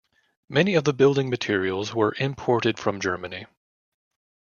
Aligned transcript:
Many 0.49 0.73
of 0.73 0.83
the 0.85 0.95
building 0.95 1.29
materials 1.29 1.93
were 1.93 2.15
imported 2.17 2.79
from 2.79 2.99
Germany. 2.99 3.45